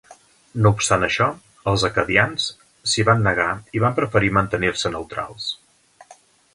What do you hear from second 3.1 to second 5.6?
van negar i van preferir mantenir-se neutrals.